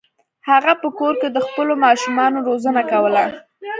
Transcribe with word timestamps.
هغه 0.49 0.73
په 0.81 0.87
کور 0.99 1.13
کې 1.21 1.29
د 1.31 1.37
خپلو 1.47 1.73
ماشومانو 1.85 2.37
روزنه 2.47 2.81
کوله. 2.91 3.23